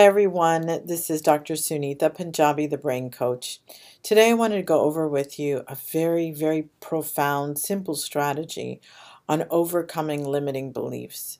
Hi 0.00 0.06
everyone, 0.06 0.64
this 0.86 1.10
is 1.10 1.20
Dr. 1.20 1.52
Sunita 1.52 2.08
Punjabi, 2.14 2.66
the 2.66 2.78
Brain 2.78 3.10
Coach. 3.10 3.60
Today 4.02 4.30
I 4.30 4.32
wanted 4.32 4.56
to 4.56 4.62
go 4.62 4.80
over 4.80 5.06
with 5.06 5.38
you 5.38 5.62
a 5.68 5.74
very, 5.74 6.30
very 6.30 6.70
profound, 6.80 7.58
simple 7.58 7.94
strategy 7.94 8.80
on 9.28 9.44
overcoming 9.50 10.24
limiting 10.24 10.72
beliefs. 10.72 11.38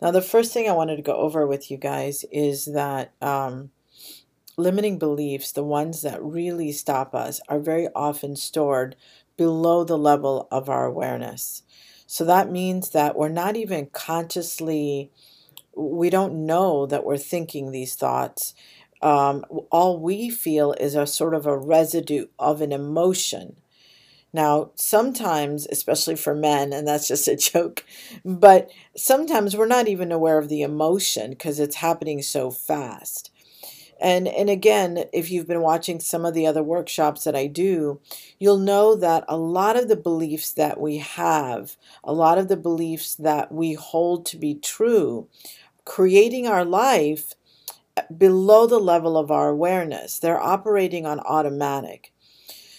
Now, 0.00 0.12
the 0.12 0.22
first 0.22 0.54
thing 0.54 0.68
I 0.68 0.72
wanted 0.72 0.94
to 0.98 1.02
go 1.02 1.16
over 1.16 1.48
with 1.48 1.68
you 1.68 1.78
guys 1.78 2.24
is 2.30 2.66
that 2.66 3.12
um, 3.20 3.70
limiting 4.56 5.00
beliefs, 5.00 5.50
the 5.50 5.64
ones 5.64 6.02
that 6.02 6.22
really 6.22 6.70
stop 6.70 7.12
us, 7.12 7.40
are 7.48 7.58
very 7.58 7.88
often 7.92 8.36
stored 8.36 8.94
below 9.36 9.82
the 9.82 9.98
level 9.98 10.46
of 10.52 10.68
our 10.68 10.86
awareness. 10.86 11.64
So 12.06 12.24
that 12.26 12.52
means 12.52 12.90
that 12.90 13.16
we're 13.16 13.30
not 13.30 13.56
even 13.56 13.86
consciously 13.86 15.10
we 15.76 16.10
don't 16.10 16.46
know 16.46 16.86
that 16.86 17.04
we're 17.04 17.18
thinking 17.18 17.70
these 17.70 17.94
thoughts. 17.94 18.54
Um, 19.02 19.44
all 19.70 20.00
we 20.00 20.30
feel 20.30 20.72
is 20.72 20.94
a 20.94 21.06
sort 21.06 21.34
of 21.34 21.46
a 21.46 21.56
residue 21.56 22.26
of 22.38 22.62
an 22.62 22.72
emotion. 22.72 23.56
Now, 24.32 24.72
sometimes, 24.74 25.66
especially 25.70 26.16
for 26.16 26.34
men, 26.34 26.72
and 26.72 26.86
that's 26.88 27.08
just 27.08 27.28
a 27.28 27.36
joke, 27.52 27.84
but 28.24 28.70
sometimes 28.96 29.56
we're 29.56 29.66
not 29.66 29.88
even 29.88 30.10
aware 30.12 30.38
of 30.38 30.48
the 30.48 30.62
emotion 30.62 31.30
because 31.30 31.60
it's 31.60 31.76
happening 31.76 32.22
so 32.22 32.50
fast. 32.50 33.30
And 33.98 34.28
and 34.28 34.50
again, 34.50 35.04
if 35.12 35.30
you've 35.30 35.48
been 35.48 35.62
watching 35.62 36.00
some 36.00 36.26
of 36.26 36.34
the 36.34 36.46
other 36.46 36.62
workshops 36.62 37.24
that 37.24 37.34
I 37.34 37.46
do, 37.46 37.98
you'll 38.38 38.58
know 38.58 38.94
that 38.94 39.24
a 39.26 39.38
lot 39.38 39.76
of 39.76 39.88
the 39.88 39.96
beliefs 39.96 40.52
that 40.52 40.78
we 40.78 40.98
have, 40.98 41.76
a 42.04 42.12
lot 42.12 42.36
of 42.36 42.48
the 42.48 42.58
beliefs 42.58 43.14
that 43.14 43.50
we 43.50 43.72
hold 43.72 44.26
to 44.26 44.36
be 44.36 44.54
true 44.54 45.28
creating 45.86 46.46
our 46.46 46.64
life 46.64 47.32
below 48.14 48.66
the 48.66 48.78
level 48.78 49.16
of 49.16 49.30
our 49.30 49.48
awareness. 49.48 50.18
They're 50.18 50.40
operating 50.40 51.06
on 51.06 51.20
automatic. 51.20 52.12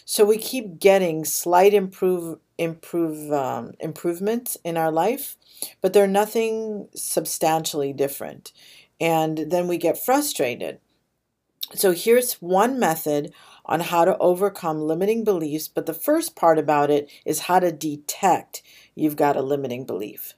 So 0.05 0.23
we 0.23 0.37
keep 0.37 0.79
getting 0.79 1.25
slight 1.25 1.73
improve 1.73 2.39
improve 2.59 3.31
um, 3.31 3.73
improvements 3.79 4.57
in 4.63 4.77
our 4.77 4.91
life, 4.91 5.35
but 5.81 5.93
they're 5.93 6.07
nothing 6.07 6.87
substantially 6.95 7.93
different. 7.93 8.51
And 8.99 9.51
then 9.51 9.67
we 9.67 9.77
get 9.77 10.03
frustrated. 10.03 10.79
So 11.75 11.91
here's 11.91 12.35
one 12.35 12.79
method 12.79 13.31
on 13.65 13.81
how 13.81 14.05
to 14.05 14.17
overcome 14.17 14.81
limiting 14.81 15.23
beliefs, 15.23 15.67
but 15.67 15.85
the 15.85 15.93
first 15.93 16.35
part 16.35 16.57
about 16.57 16.89
it 16.89 17.11
is 17.25 17.41
how 17.41 17.59
to 17.59 17.71
detect 17.71 18.63
you've 18.95 19.17
got 19.17 19.35
a 19.35 19.41
limiting 19.41 19.85
belief. 19.85 20.33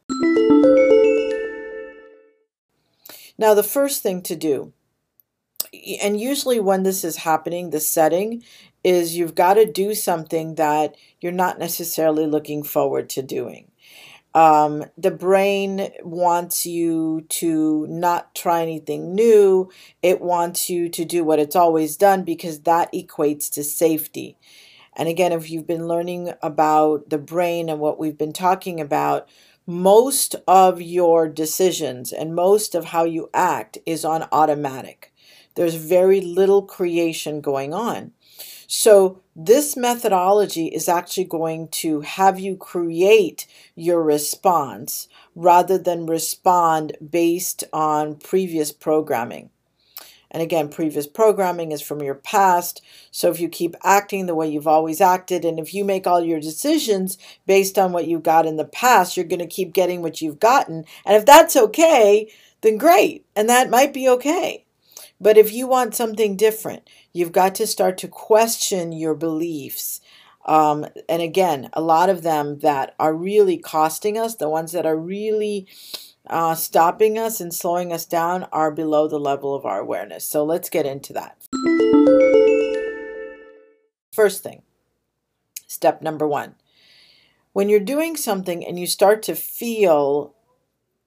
Now, 3.39 3.53
the 3.53 3.63
first 3.63 4.03
thing 4.03 4.21
to 4.23 4.35
do, 4.35 4.73
and 6.01 6.19
usually 6.19 6.59
when 6.59 6.83
this 6.83 7.05
is 7.05 7.15
happening, 7.15 7.69
the 7.69 7.79
setting 7.79 8.43
is 8.83 9.15
you've 9.15 9.33
got 9.33 9.53
to 9.53 9.65
do 9.65 9.95
something 9.95 10.55
that 10.55 10.95
you're 11.21 11.31
not 11.31 11.57
necessarily 11.57 12.25
looking 12.25 12.63
forward 12.63 13.09
to 13.11 13.21
doing. 13.21 13.71
Um, 14.35 14.83
the 14.97 15.11
brain 15.11 15.89
wants 16.03 16.65
you 16.65 17.21
to 17.29 17.87
not 17.87 18.35
try 18.35 18.61
anything 18.61 19.15
new. 19.15 19.71
It 20.03 20.19
wants 20.19 20.69
you 20.69 20.89
to 20.89 21.05
do 21.05 21.23
what 21.23 21.39
it's 21.39 21.55
always 21.55 21.95
done 21.95 22.23
because 22.23 22.63
that 22.63 22.91
equates 22.91 23.49
to 23.51 23.63
safety. 23.63 24.37
And 24.97 25.07
again, 25.07 25.31
if 25.31 25.49
you've 25.49 25.65
been 25.65 25.87
learning 25.87 26.33
about 26.41 27.09
the 27.09 27.17
brain 27.17 27.69
and 27.69 27.79
what 27.79 27.97
we've 27.97 28.17
been 28.17 28.33
talking 28.33 28.81
about, 28.81 29.29
most 29.69 30.35
of 30.47 30.81
your 30.81 31.29
decisions 31.29 32.11
and 32.11 32.33
most 32.33 32.73
of 32.73 32.85
how 32.85 33.03
you 33.03 33.29
act 33.35 33.77
is 33.85 34.03
on 34.03 34.27
automatic. 34.31 35.13
There's 35.53 35.75
very 35.75 36.21
little 36.21 36.63
creation 36.63 37.39
going 37.39 37.71
on. 37.71 38.13
So, 38.65 39.21
this 39.35 39.77
methodology 39.77 40.67
is 40.67 40.89
actually 40.89 41.25
going 41.25 41.67
to 41.83 42.01
have 42.01 42.39
you 42.39 42.55
create 42.55 43.45
your 43.75 44.01
response 44.01 45.07
rather 45.35 45.77
than 45.77 46.07
respond 46.07 46.97
based 47.07 47.63
on 47.71 48.15
previous 48.15 48.71
programming. 48.71 49.51
And 50.31 50.43
again, 50.43 50.69
previous 50.69 51.07
programming 51.07 51.71
is 51.71 51.81
from 51.81 52.01
your 52.01 52.15
past. 52.15 52.81
So 53.11 53.31
if 53.31 53.39
you 53.39 53.49
keep 53.49 53.75
acting 53.83 54.25
the 54.25 54.35
way 54.35 54.49
you've 54.49 54.67
always 54.67 55.01
acted, 55.01 55.43
and 55.43 55.59
if 55.59 55.73
you 55.73 55.83
make 55.83 56.05
all 56.05 56.23
your 56.23 56.39
decisions 56.39 57.17
based 57.45 57.79
on 57.79 57.91
what 57.91 58.07
you 58.07 58.19
got 58.19 58.45
in 58.45 58.57
the 58.57 58.65
past, 58.65 59.17
you're 59.17 59.25
going 59.25 59.39
to 59.39 59.47
keep 59.47 59.73
getting 59.73 60.01
what 60.01 60.21
you've 60.21 60.39
gotten. 60.39 60.85
And 61.05 61.15
if 61.15 61.25
that's 61.25 61.55
okay, 61.55 62.31
then 62.61 62.77
great. 62.77 63.25
And 63.35 63.49
that 63.49 63.69
might 63.69 63.93
be 63.93 64.07
okay. 64.09 64.65
But 65.21 65.37
if 65.37 65.51
you 65.51 65.67
want 65.67 65.95
something 65.95 66.37
different, 66.37 66.89
you've 67.11 67.31
got 67.31 67.55
to 67.55 67.67
start 67.67 67.97
to 67.99 68.07
question 68.07 68.91
your 68.91 69.15
beliefs. 69.15 69.99
Um, 70.45 70.85
and 71.07 71.21
again, 71.21 71.69
a 71.73 71.81
lot 71.81 72.09
of 72.09 72.23
them 72.23 72.59
that 72.59 72.95
are 72.99 73.13
really 73.13 73.57
costing 73.57 74.17
us, 74.17 74.35
the 74.35 74.49
ones 74.49 74.71
that 74.71 74.85
are 74.85 74.97
really 74.97 75.67
uh, 76.29 76.55
stopping 76.55 77.17
us 77.17 77.41
and 77.41 77.53
slowing 77.53 77.91
us 77.91 78.05
down 78.05 78.43
are 78.51 78.71
below 78.71 79.07
the 79.07 79.19
level 79.19 79.55
of 79.55 79.65
our 79.65 79.79
awareness. 79.79 80.25
So 80.25 80.43
let's 80.43 80.69
get 80.69 80.85
into 80.85 81.13
that. 81.13 81.37
First 84.13 84.43
thing, 84.43 84.63
step 85.67 86.01
number 86.01 86.27
one. 86.27 86.55
When 87.53 87.69
you're 87.69 87.79
doing 87.79 88.15
something 88.15 88.65
and 88.65 88.77
you 88.79 88.85
start 88.85 89.23
to 89.23 89.35
feel 89.35 90.35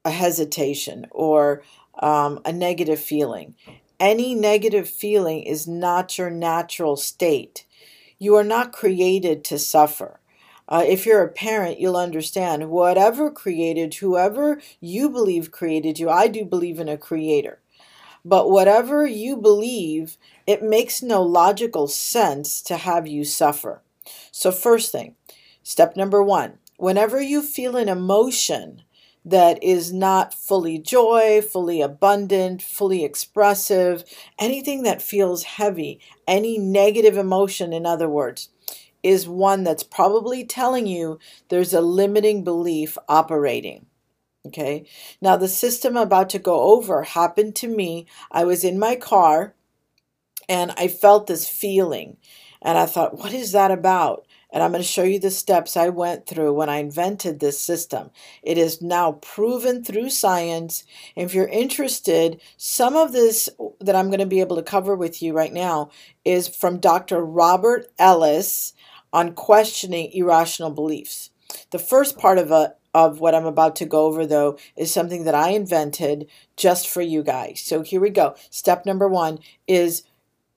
a 0.05 0.11
hesitation 0.11 1.07
or 1.11 1.63
um, 2.01 2.41
a 2.45 2.53
negative 2.53 3.01
feeling, 3.01 3.55
any 4.01 4.35
negative 4.35 4.89
feeling 4.89 5.43
is 5.43 5.69
not 5.69 6.19
your 6.19 6.31
natural 6.31 6.97
state. 6.97 7.65
You 8.19 8.35
are 8.37 8.45
not 8.45 8.73
created 8.73 9.45
to 9.45 9.59
suffer. 9.59 10.19
Uh, 10.73 10.83
if 10.89 11.05
you're 11.05 11.23
a 11.23 11.29
parent, 11.29 11.79
you'll 11.79 11.99
understand 11.99 12.71
whatever 12.71 13.31
created, 13.31 13.93
whoever 13.93 14.59
you 14.81 15.11
believe 15.11 15.53
created 15.53 15.99
you, 15.99 16.09
I 16.09 16.29
do 16.29 16.47
believe 16.47 16.81
in 16.81 16.89
a 16.89 16.97
creator. 16.97 17.61
But 18.25 18.51
whatever 18.51 19.07
you 19.07 19.37
believe, 19.37 20.17
it 20.47 20.63
makes 20.63 21.03
no 21.03 21.23
logical 21.23 21.89
sense 21.89 22.63
to 22.63 22.79
have 22.79 23.07
you 23.07 23.23
suffer. 23.23 23.83
So, 24.31 24.51
first 24.51 24.91
thing, 24.91 25.17
step 25.63 25.95
number 25.95 26.23
one 26.23 26.59
whenever 26.79 27.21
you 27.21 27.43
feel 27.43 27.77
an 27.77 27.91
emotion 27.91 28.83
that 29.27 29.63
is 29.63 29.93
not 29.93 30.33
fully 30.33 30.79
joy, 30.79 31.43
fully 31.43 31.83
abundant, 31.83 32.63
fully 32.63 33.05
expressive, 33.05 34.05
anything 34.39 34.85
that 34.85 35.03
feels 35.03 35.45
heavy, 35.45 36.01
any 36.27 36.59
negative 36.59 37.19
emotion, 37.19 37.75
in 37.75 37.85
other 37.85 38.09
words, 38.09 38.49
is 39.03 39.29
one 39.29 39.65
that's 39.65 39.83
probably 39.83 40.45
telling 40.45 40.87
you 40.87 41.19
there's 41.49 41.75
a 41.75 41.81
limiting 41.81 42.45
belief 42.45 42.97
operating. 43.09 43.87
Okay. 44.47 44.87
Now, 45.21 45.37
the 45.37 45.49
system 45.49 45.97
I'm 45.97 46.03
about 46.05 46.31
to 46.31 46.39
go 46.39 46.75
over 46.75 47.03
happened 47.03 47.55
to 47.57 47.69
me. 47.69 48.07
I 48.31 48.45
was 48.45 48.65
in 48.65 48.79
my 48.79 48.97
car 48.97 49.55
and 50.49 50.73
I 50.77 50.89
felt 50.89 51.27
this 51.27 51.49
feeling. 51.49 52.17
And 52.61 52.79
I 52.79 52.87
thought, 52.87 53.19
what 53.19 53.33
is 53.33 53.53
that 53.53 53.71
about? 53.71 54.27
And 54.53 54.63
I'm 54.63 54.71
going 54.71 54.83
to 54.83 54.89
show 54.89 55.03
you 55.03 55.19
the 55.19 55.31
steps 55.31 55.77
I 55.77 55.89
went 55.89 56.27
through 56.27 56.53
when 56.53 56.69
I 56.69 56.77
invented 56.77 57.41
this 57.41 57.59
system. 57.59 58.11
It 58.43 58.59
is 58.59 58.83
now 58.83 59.13
proven 59.13 59.83
through 59.83 60.11
science. 60.11 60.85
If 61.17 61.35
you're 61.35 61.49
interested, 61.49 62.41
some 62.59 62.95
of 62.95 63.13
this 63.13 63.49
that 63.81 63.97
I'm 63.97 64.09
going 64.09 64.21
to 64.21 64.27
be 64.27 64.41
able 64.41 64.57
to 64.57 64.63
cover 64.63 64.95
with 64.95 65.23
you 65.23 65.33
right 65.33 65.53
now 65.53 65.91
is 66.25 66.49
from 66.49 66.81
Dr. 66.81 67.25
Robert 67.25 67.87
Ellis 67.99 68.75
on 69.13 69.35
questioning 69.35 70.11
irrational 70.13 70.71
beliefs. 70.71 71.31
The 71.71 71.79
first 71.79 72.19
part 72.19 72.39
of 72.39 72.51
a 72.51 72.75
of 72.95 73.21
what 73.21 73.35
I'm 73.35 73.47
about 73.47 73.75
to 73.77 73.87
go 73.87 74.05
over 74.07 74.27
though 74.27 74.59
is 74.77 74.93
something 74.93 75.25
that 75.25 75.35
I 75.35 75.51
invented 75.51 76.29
just 76.57 76.89
for 76.89 77.01
you 77.01 77.23
guys. 77.23 77.63
So 77.65 77.83
here 77.83 78.01
we 78.01 78.11
go. 78.11 78.35
Step 78.51 78.85
number 78.85 79.09
1 79.09 79.39
is 79.67 80.03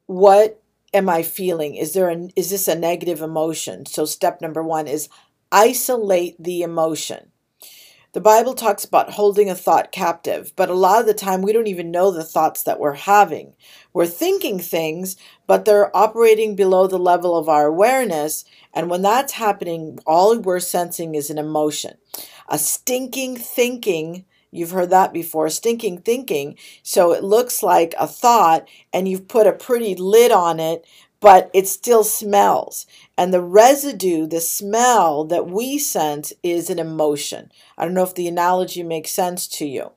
what 0.06 0.62
am 0.94 1.10
I 1.10 1.24
feeling? 1.24 1.76
Is 1.76 1.94
there 1.94 2.10
a 2.10 2.30
is 2.36 2.50
this 2.50 2.68
a 2.68 2.76
negative 2.76 3.22
emotion? 3.22 3.86
So 3.86 4.06
step 4.06 4.42
number 4.42 4.62
1 4.62 4.88
is 4.88 5.10
isolate 5.52 6.36
the 6.42 6.62
emotion. 6.62 7.32
The 8.16 8.22
Bible 8.22 8.54
talks 8.54 8.86
about 8.86 9.10
holding 9.10 9.50
a 9.50 9.56
thought 9.56 9.92
captive, 9.92 10.54
but 10.56 10.70
a 10.70 10.74
lot 10.74 11.02
of 11.02 11.06
the 11.06 11.14
time 11.14 11.42
we 11.42 11.52
don't 11.52 11.68
even 11.68 11.92
know 11.92 12.12
the 12.12 12.24
thoughts 12.24 12.64
that 12.64 12.80
we're 12.80 12.94
having. 12.94 13.56
We're 13.92 14.06
thinking 14.06 14.58
things, 14.58 15.18
but 15.48 15.66
they're 15.66 15.94
operating 15.94 16.56
below 16.56 16.88
the 16.88 16.98
level 16.98 17.38
of 17.38 17.50
our 17.50 17.66
awareness. 17.66 18.46
And 18.74 18.90
when 18.90 19.02
that's 19.02 19.34
happening, 19.34 20.00
all 20.06 20.40
we're 20.40 20.62
sensing 20.62 21.14
is 21.14 21.30
an 21.30 21.38
emotion. 21.38 21.98
A 22.48 22.58
stinking 22.58 23.36
thinking, 23.36 24.24
you've 24.50 24.72
heard 24.72 24.92
that 24.92 25.12
before, 25.12 25.50
stinking 25.50 25.98
thinking. 25.98 26.58
So 26.84 27.12
it 27.12 27.22
looks 27.22 27.62
like 27.62 27.96
a 28.00 28.08
thought, 28.08 28.66
and 28.94 29.10
you've 29.10 29.28
put 29.28 29.46
a 29.46 29.52
pretty 29.52 29.94
lid 29.94 30.32
on 30.32 30.62
it, 30.62 30.86
but 31.26 31.50
it 31.56 31.68
still 31.68 32.04
smells. 32.04 32.86
And 33.18 33.34
the 33.34 33.42
residue, 33.42 34.28
the 34.28 34.40
smell 34.40 35.26
that 35.26 35.48
we 35.48 35.80
sense, 35.80 36.32
is 36.44 36.70
an 36.70 36.78
emotion. 36.78 37.52
I 37.80 37.84
don't 37.84 37.96
know 37.96 38.04
if 38.04 38.14
the 38.14 38.28
analogy 38.28 38.84
makes 38.84 39.10
sense 39.10 39.48
to 39.58 39.66
you. 39.66 39.94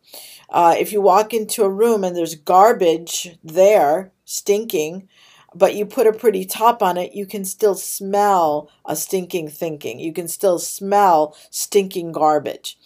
Uh, 0.49 0.75
if 0.79 0.91
you 0.91 1.03
walk 1.03 1.35
into 1.35 1.65
a 1.65 1.69
room 1.69 2.03
and 2.03 2.17
there's 2.17 2.35
garbage 2.35 3.37
there, 3.45 4.11
stinking, 4.25 5.07
but 5.55 5.75
you 5.75 5.85
put 5.85 6.07
a 6.07 6.15
pretty 6.15 6.47
top 6.47 6.83
on 6.83 6.97
it, 6.97 7.13
you 7.13 7.27
can 7.27 7.45
still 7.45 7.75
smell 7.75 8.71
a 8.87 8.97
stinking 8.97 9.51
thinking. 9.51 10.01
You 10.01 10.15
can 10.15 10.29
still 10.29 10.59
smell 10.59 11.37
stinking 11.51 12.13
garbage. 12.13 12.79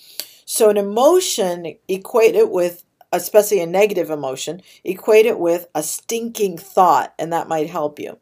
So, 0.45 0.69
an 0.69 0.77
emotion, 0.77 1.77
equate 1.87 2.35
it 2.35 2.50
with, 2.50 2.83
especially 3.12 3.61
a 3.61 3.67
negative 3.67 4.11
emotion, 4.11 4.62
equate 4.83 5.27
it 5.27 5.38
with 5.38 5.69
a 5.77 5.83
stinking 5.85 6.59
thought, 6.59 7.15
and 7.21 7.33
that 7.33 7.47
might 7.47 7.71
help 7.71 8.00
you. 8.00 8.19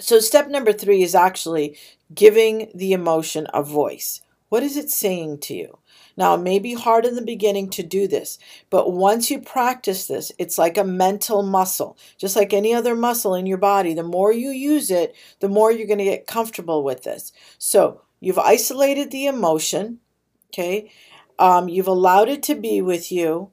So, 0.00 0.20
step 0.20 0.48
number 0.48 0.72
three 0.72 1.02
is 1.02 1.14
actually 1.14 1.76
giving 2.14 2.70
the 2.74 2.92
emotion 2.92 3.46
a 3.52 3.62
voice. 3.62 4.22
What 4.48 4.62
is 4.62 4.76
it 4.76 4.90
saying 4.90 5.38
to 5.40 5.54
you? 5.54 5.78
Now, 6.16 6.34
it 6.34 6.38
may 6.38 6.58
be 6.58 6.74
hard 6.74 7.04
in 7.04 7.14
the 7.14 7.22
beginning 7.22 7.68
to 7.70 7.82
do 7.82 8.08
this, 8.08 8.38
but 8.70 8.92
once 8.92 9.30
you 9.30 9.38
practice 9.38 10.06
this, 10.06 10.32
it's 10.38 10.56
like 10.58 10.78
a 10.78 10.84
mental 10.84 11.42
muscle. 11.42 11.98
Just 12.16 12.36
like 12.36 12.52
any 12.52 12.72
other 12.72 12.94
muscle 12.94 13.34
in 13.34 13.46
your 13.46 13.58
body, 13.58 13.92
the 13.92 14.02
more 14.02 14.32
you 14.32 14.50
use 14.50 14.90
it, 14.90 15.14
the 15.40 15.48
more 15.48 15.70
you're 15.70 15.86
going 15.86 15.98
to 15.98 16.04
get 16.04 16.26
comfortable 16.26 16.82
with 16.82 17.02
this. 17.02 17.32
So, 17.58 18.00
you've 18.20 18.38
isolated 18.38 19.10
the 19.10 19.26
emotion, 19.26 20.00
okay? 20.48 20.90
Um, 21.38 21.68
you've 21.68 21.88
allowed 21.88 22.28
it 22.30 22.42
to 22.44 22.54
be 22.54 22.80
with 22.80 23.12
you 23.12 23.50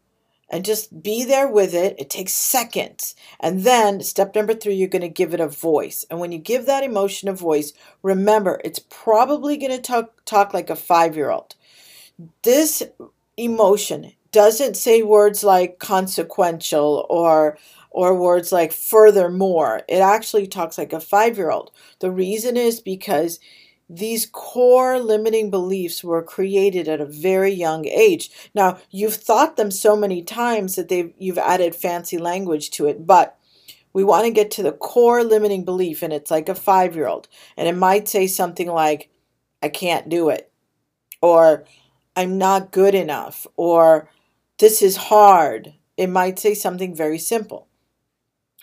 and 0.50 0.66
just 0.66 1.04
be 1.04 1.24
there 1.24 1.48
with 1.48 1.74
it. 1.74 1.96
It 2.00 2.10
takes 2.10 2.34
seconds. 2.34 3.16
And 3.40 3.62
then, 3.62 4.02
step 4.02 4.36
number 4.36 4.54
three, 4.54 4.76
you're 4.76 4.88
going 4.88 5.02
to 5.02 5.10
give 5.10 5.34
it 5.34 5.40
a 5.40 5.48
voice. 5.48 6.06
And 6.10 6.20
when 6.20 6.32
you 6.32 6.40
give 6.40 6.66
that 6.66 6.84
emotion 6.84 7.30
a 7.30 7.34
voice, 7.34 7.74
remember, 8.02 8.60
it's 8.64 8.80
probably 8.80 9.58
going 9.58 9.72
to 9.72 9.82
talk, 9.82 10.26
talk 10.26 10.54
like 10.54 10.70
a 10.70 10.76
five 10.76 11.16
year 11.16 11.32
old. 11.32 11.56
This 12.44 12.84
emotion 13.38 14.14
doesn't 14.32 14.76
say 14.78 15.02
words 15.02 15.44
like 15.44 15.80
consequential 15.80 17.06
or 17.10 17.58
or 17.92 18.16
words 18.16 18.52
like 18.52 18.72
furthermore. 18.72 19.82
It 19.88 20.00
actually 20.02 20.48
talks 20.48 20.78
like 20.78 20.94
a 20.94 21.00
five 21.00 21.38
year 21.38 21.52
old. 21.52 21.72
The 22.00 22.12
reason 22.12 22.56
is 22.56 22.80
because 22.80 23.40
these 23.90 24.28
core 24.28 25.00
limiting 25.00 25.50
beliefs 25.50 26.04
were 26.04 26.22
created 26.22 26.88
at 26.88 27.02
a 27.02 27.06
very 27.06 27.52
young 27.52 27.88
age. 27.88 28.30
Now, 28.54 28.78
you've 28.92 29.16
thought 29.16 29.58
them 29.58 29.72
so 29.72 29.96
many 29.96 30.22
times 30.22 30.76
that 30.76 30.90
they've 30.90 31.12
you've 31.18 31.40
added 31.40 31.74
fancy 31.74 32.20
language 32.20 32.70
to 32.72 32.86
it, 32.86 33.08
but 33.08 33.38
we 33.92 34.04
want 34.04 34.26
to 34.26 34.32
get 34.32 34.52
to 34.52 34.64
the 34.64 34.72
core 34.72 35.24
limiting 35.24 35.66
belief 35.66 36.04
and 36.04 36.14
it's 36.14 36.30
like 36.30 36.48
a 36.48 36.54
5-year-old. 36.54 37.28
And 37.58 37.68
it 37.68 37.76
might 37.76 38.08
say 38.08 38.28
something 38.28 38.68
like 38.68 39.10
I 39.64 39.70
can't 39.70 40.08
do 40.08 40.30
it 40.30 40.52
or 41.22 41.66
I'm 42.16 42.38
not 42.38 42.72
good 42.72 42.94
enough 42.94 43.48
or 43.56 44.10
this 44.60 44.84
is 44.84 44.98
hard. 44.98 45.74
It 45.98 46.08
might 46.08 46.38
say 46.38 46.54
something 46.54 46.96
very 46.96 47.18
simple. 47.18 47.68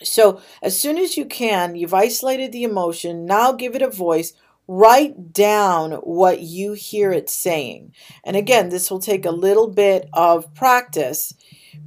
So, 0.03 0.41
as 0.61 0.79
soon 0.79 0.99
as 0.99 1.17
you 1.17 1.25
can, 1.25 1.75
you've 1.75 1.93
isolated 1.93 2.51
the 2.51 2.63
emotion, 2.63 3.25
now 3.25 3.51
give 3.51 3.75
it 3.75 3.81
a 3.81 3.89
voice 3.89 4.33
write 4.67 5.31
down 5.33 5.93
what 5.93 6.41
you 6.41 6.73
hear 6.73 7.11
it 7.11 7.29
saying. 7.29 7.93
And 8.23 8.35
again, 8.35 8.69
this 8.69 8.91
will 8.91 8.99
take 8.99 9.25
a 9.25 9.31
little 9.31 9.67
bit 9.67 10.09
of 10.13 10.53
practice, 10.53 11.33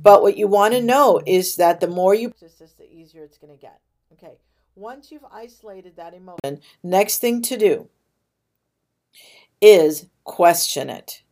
but 0.00 0.22
what 0.22 0.36
you 0.36 0.46
want 0.46 0.74
to 0.74 0.82
know 0.82 1.20
is 1.26 1.56
that 1.56 1.80
the 1.80 1.86
more 1.86 2.14
you 2.14 2.30
practice 2.30 2.72
the 2.78 2.90
easier 2.90 3.22
it's 3.24 3.38
going 3.38 3.52
to 3.52 3.60
get. 3.60 3.80
Okay, 4.12 4.38
once 4.74 5.12
you've 5.12 5.24
isolated 5.30 5.96
that 5.96 6.14
emotion, 6.14 6.62
next 6.82 7.18
thing 7.18 7.42
to 7.42 7.56
do 7.56 7.88
is 9.60 10.06
question 10.24 10.88
it. 10.88 11.22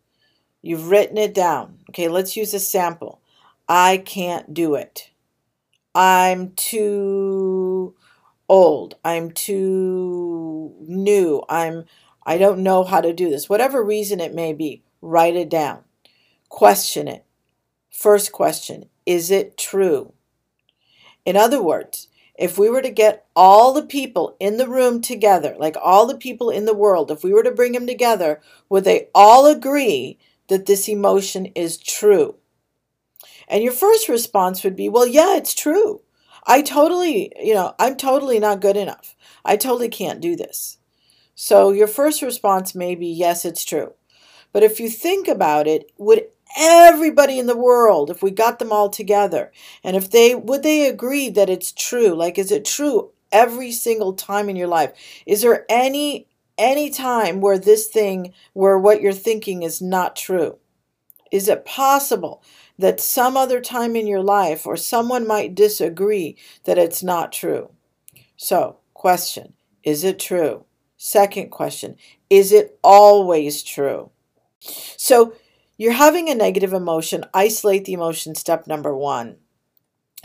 You've 0.60 0.90
written 0.90 1.16
it 1.16 1.34
down. 1.34 1.78
Okay, 1.90 2.08
let's 2.08 2.36
use 2.36 2.52
a 2.52 2.60
sample. 2.60 3.20
I 3.68 3.98
can't 3.98 4.52
do 4.52 4.74
it. 4.74 5.10
I'm 5.94 6.52
too 6.52 7.94
old. 8.48 8.96
I'm 9.04 9.30
too 9.30 10.37
new. 10.80 11.42
I'm 11.48 11.84
I 12.24 12.36
don't 12.38 12.62
know 12.62 12.84
how 12.84 13.00
to 13.00 13.12
do 13.12 13.30
this. 13.30 13.48
Whatever 13.48 13.82
reason 13.82 14.20
it 14.20 14.34
may 14.34 14.52
be, 14.52 14.82
write 15.00 15.36
it 15.36 15.48
down. 15.48 15.84
Question 16.48 17.08
it. 17.08 17.24
First 17.90 18.32
question, 18.32 18.86
is 19.06 19.30
it 19.30 19.56
true? 19.56 20.12
In 21.24 21.36
other 21.36 21.62
words, 21.62 22.08
if 22.38 22.56
we 22.56 22.70
were 22.70 22.82
to 22.82 22.90
get 22.90 23.26
all 23.34 23.72
the 23.72 23.84
people 23.84 24.36
in 24.38 24.56
the 24.56 24.68
room 24.68 25.00
together, 25.00 25.56
like 25.58 25.76
all 25.82 26.06
the 26.06 26.16
people 26.16 26.50
in 26.50 26.64
the 26.64 26.74
world, 26.74 27.10
if 27.10 27.24
we 27.24 27.32
were 27.32 27.42
to 27.42 27.50
bring 27.50 27.72
them 27.72 27.86
together, 27.86 28.40
would 28.68 28.84
they 28.84 29.08
all 29.14 29.46
agree 29.46 30.18
that 30.46 30.66
this 30.66 30.88
emotion 30.88 31.46
is 31.54 31.76
true? 31.76 32.36
And 33.48 33.62
your 33.62 33.72
first 33.72 34.08
response 34.08 34.62
would 34.62 34.76
be, 34.76 34.88
well, 34.88 35.06
yeah, 35.06 35.36
it's 35.36 35.54
true. 35.54 36.02
I 36.46 36.62
totally, 36.62 37.32
you 37.42 37.54
know, 37.54 37.74
I'm 37.78 37.96
totally 37.96 38.38
not 38.38 38.60
good 38.60 38.76
enough. 38.76 39.16
I 39.48 39.56
totally 39.56 39.88
can't 39.88 40.20
do 40.20 40.36
this. 40.36 40.78
So 41.34 41.70
your 41.70 41.86
first 41.86 42.22
response 42.22 42.74
may 42.74 42.94
be, 42.94 43.06
yes, 43.06 43.44
it's 43.44 43.64
true. 43.64 43.94
But 44.52 44.62
if 44.62 44.78
you 44.78 44.88
think 44.88 45.26
about 45.28 45.66
it, 45.66 45.90
would 45.98 46.26
everybody 46.56 47.38
in 47.38 47.46
the 47.46 47.56
world, 47.56 48.10
if 48.10 48.22
we 48.22 48.30
got 48.30 48.58
them 48.58 48.72
all 48.72 48.88
together, 48.88 49.52
and 49.82 49.96
if 49.96 50.10
they, 50.10 50.34
would 50.34 50.62
they 50.62 50.86
agree 50.88 51.30
that 51.30 51.50
it's 51.50 51.72
true? 51.72 52.14
Like, 52.14 52.38
is 52.38 52.52
it 52.52 52.64
true 52.64 53.10
every 53.32 53.72
single 53.72 54.12
time 54.12 54.48
in 54.48 54.56
your 54.56 54.68
life? 54.68 54.92
Is 55.26 55.42
there 55.42 55.64
any, 55.68 56.26
any 56.56 56.90
time 56.90 57.40
where 57.40 57.58
this 57.58 57.86
thing, 57.86 58.32
where 58.52 58.78
what 58.78 59.00
you're 59.00 59.12
thinking 59.12 59.62
is 59.62 59.80
not 59.82 60.16
true? 60.16 60.58
Is 61.30 61.48
it 61.48 61.64
possible 61.64 62.42
that 62.78 63.00
some 63.00 63.36
other 63.36 63.60
time 63.60 63.96
in 63.96 64.06
your 64.06 64.22
life 64.22 64.66
or 64.66 64.76
someone 64.76 65.26
might 65.26 65.54
disagree 65.54 66.36
that 66.64 66.78
it's 66.78 67.02
not 67.02 67.32
true. 67.32 67.70
So, 68.36 68.76
question 68.98 69.54
Is 69.82 70.04
it 70.04 70.18
true? 70.18 70.64
Second 70.96 71.50
question 71.50 71.96
Is 72.28 72.52
it 72.52 72.78
always 72.82 73.62
true? 73.62 74.10
So, 74.60 75.34
you're 75.76 75.92
having 75.92 76.28
a 76.28 76.34
negative 76.34 76.72
emotion, 76.72 77.24
isolate 77.32 77.84
the 77.84 77.92
emotion, 77.92 78.34
step 78.34 78.66
number 78.66 78.94
one. 78.96 79.36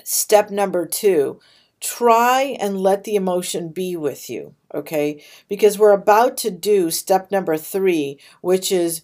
Step 0.03 0.49
number 0.49 0.87
two, 0.87 1.39
try 1.79 2.57
and 2.59 2.81
let 2.81 3.03
the 3.03 3.15
emotion 3.15 3.69
be 3.69 3.95
with 3.95 4.27
you, 4.31 4.55
okay? 4.73 5.23
Because 5.47 5.77
we're 5.77 5.91
about 5.91 6.35
to 6.37 6.49
do 6.49 6.89
step 6.89 7.29
number 7.29 7.55
three, 7.55 8.19
which 8.41 8.71
is 8.71 9.03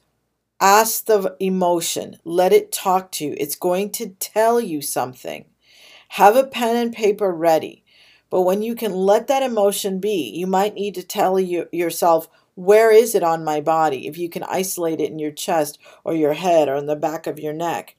Ask 0.61 1.05
the 1.05 1.37
emotion, 1.39 2.17
let 2.25 2.51
it 2.51 2.69
talk 2.69 3.13
to 3.13 3.25
you. 3.25 3.35
It's 3.37 3.55
going 3.55 3.91
to 3.91 4.09
tell 4.19 4.59
you 4.59 4.81
something. 4.81 5.45
Have 6.09 6.35
a 6.35 6.43
pen 6.43 6.75
and 6.75 6.93
paper 6.93 7.31
ready. 7.31 7.85
But 8.29 8.41
when 8.41 8.61
you 8.61 8.75
can 8.75 8.93
let 8.93 9.27
that 9.27 9.43
emotion 9.43 9.99
be, 9.99 10.31
you 10.35 10.47
might 10.47 10.75
need 10.75 10.95
to 10.95 11.03
tell 11.03 11.39
you, 11.39 11.67
yourself, 11.71 12.27
where 12.55 12.91
is 12.91 13.15
it 13.15 13.23
on 13.23 13.43
my 13.43 13.61
body? 13.61 14.07
If 14.07 14.17
you 14.17 14.29
can 14.29 14.43
isolate 14.43 14.99
it 14.99 15.11
in 15.11 15.19
your 15.19 15.31
chest 15.31 15.79
or 16.03 16.13
your 16.13 16.33
head 16.33 16.67
or 16.67 16.75
in 16.75 16.85
the 16.85 16.95
back 16.95 17.25
of 17.27 17.39
your 17.39 17.53
neck, 17.53 17.95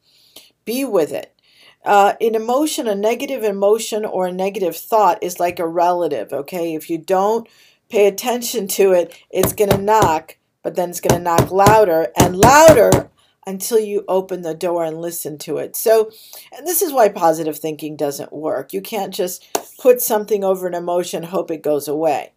be 0.65 0.85
with 0.85 1.13
it. 1.13 1.35
Uh, 1.85 2.15
an 2.21 2.35
emotion, 2.35 2.87
a 2.87 2.95
negative 2.95 3.43
emotion 3.43 4.05
or 4.05 4.27
a 4.27 4.33
negative 4.33 4.77
thought 4.77 5.23
is 5.23 5.41
like 5.41 5.59
a 5.59 5.67
relative, 5.67 6.33
okay? 6.33 6.75
If 6.75 6.91
you 6.91 6.99
don't 6.99 7.49
pay 7.89 8.07
attention 8.07 8.69
to 8.69 8.93
it, 8.93 9.19
it's 9.31 9.55
going 9.55 9.71
to 9.71 9.79
knock 9.79 10.37
but 10.63 10.75
then 10.75 10.91
it's 10.91 11.01
going 11.01 11.19
to 11.19 11.25
knock 11.25 11.51
louder 11.51 12.09
and 12.17 12.37
louder 12.37 13.11
until 13.47 13.79
you 13.79 14.05
open 14.09 14.43
the 14.43 14.55
door 14.55 14.85
and 14.85 15.01
listen 15.01 15.39
to 15.39 15.59
it. 15.59 15.77
So, 15.77 16.11
and 16.57 16.67
this 16.67 16.83
is 16.83 16.93
why 16.93 17.09
positive 17.09 17.59
thinking 17.59 17.97
doesn't 17.97 18.33
work. 18.33 18.73
You 18.73 18.81
can't 18.81 19.15
just 19.15 19.47
put 19.79 20.01
something 20.01 20.45
over 20.45 20.67
an 20.67 20.75
emotion, 20.75 21.23
hope 21.25 21.51
it 21.51 21.63
goes 21.63 21.89
away. 21.89 22.33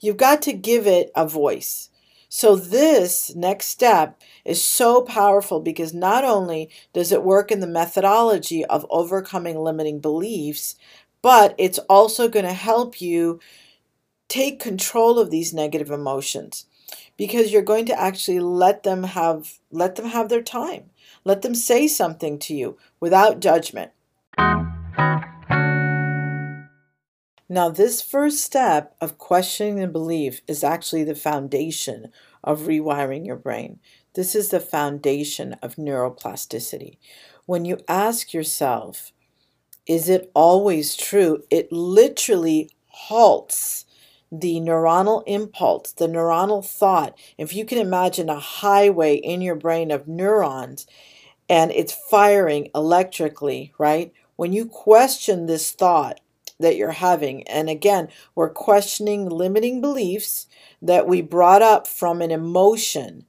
You've 0.00 0.16
got 0.16 0.42
to 0.42 0.52
give 0.52 0.86
it 0.86 1.10
a 1.16 1.26
voice. 1.26 1.90
So, 2.28 2.56
this 2.56 3.34
next 3.34 3.66
step 3.66 4.20
is 4.44 4.62
so 4.62 5.02
powerful 5.02 5.60
because 5.60 5.94
not 5.94 6.24
only 6.24 6.70
does 6.92 7.12
it 7.12 7.22
work 7.22 7.50
in 7.52 7.60
the 7.60 7.66
methodology 7.66 8.64
of 8.64 8.86
overcoming 8.90 9.58
limiting 9.58 10.00
beliefs, 10.00 10.76
but 11.22 11.54
it's 11.58 11.78
also 11.80 12.28
going 12.28 12.44
to 12.44 12.52
help 12.52 13.00
you 13.00 13.40
take 14.28 14.58
control 14.58 15.18
of 15.18 15.30
these 15.30 15.54
negative 15.54 15.90
emotions 15.90 16.66
because 17.16 17.52
you're 17.52 17.62
going 17.62 17.86
to 17.86 18.00
actually 18.00 18.40
let 18.40 18.82
them 18.82 19.04
have 19.04 19.58
let 19.70 19.96
them 19.96 20.06
have 20.06 20.28
their 20.28 20.42
time. 20.42 20.90
Let 21.24 21.42
them 21.42 21.54
say 21.54 21.88
something 21.88 22.38
to 22.40 22.54
you 22.54 22.76
without 23.00 23.40
judgment. 23.40 23.92
Now, 27.48 27.68
this 27.68 28.00
first 28.00 28.42
step 28.42 28.96
of 29.00 29.18
questioning 29.18 29.76
the 29.76 29.86
belief 29.86 30.40
is 30.48 30.64
actually 30.64 31.04
the 31.04 31.14
foundation 31.14 32.10
of 32.42 32.62
rewiring 32.62 33.26
your 33.26 33.36
brain. 33.36 33.80
This 34.14 34.34
is 34.34 34.48
the 34.48 34.60
foundation 34.60 35.54
of 35.62 35.76
neuroplasticity. 35.76 36.98
When 37.46 37.64
you 37.64 37.78
ask 37.86 38.32
yourself, 38.32 39.12
is 39.86 40.08
it 40.08 40.30
always 40.34 40.96
true? 40.96 41.42
It 41.50 41.70
literally 41.70 42.70
halts 42.86 43.84
the 44.40 44.56
neuronal 44.56 45.22
impulse, 45.26 45.92
the 45.92 46.08
neuronal 46.08 46.64
thought, 46.64 47.16
if 47.38 47.54
you 47.54 47.64
can 47.64 47.78
imagine 47.78 48.28
a 48.28 48.38
highway 48.38 49.14
in 49.16 49.40
your 49.40 49.54
brain 49.54 49.90
of 49.90 50.08
neurons 50.08 50.86
and 51.48 51.70
it's 51.70 51.92
firing 52.10 52.68
electrically, 52.74 53.72
right? 53.78 54.12
When 54.36 54.52
you 54.52 54.66
question 54.66 55.46
this 55.46 55.70
thought 55.70 56.20
that 56.58 56.76
you're 56.76 56.92
having, 56.92 57.46
and 57.48 57.68
again, 57.68 58.08
we're 58.34 58.50
questioning 58.50 59.28
limiting 59.28 59.80
beliefs 59.80 60.46
that 60.80 61.06
we 61.06 61.20
brought 61.20 61.62
up 61.62 61.86
from 61.86 62.20
an 62.20 62.30
emotion. 62.30 63.26